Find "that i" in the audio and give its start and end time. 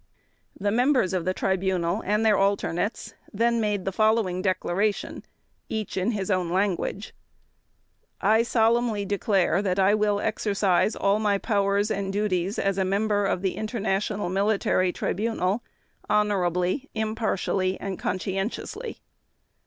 9.61-9.93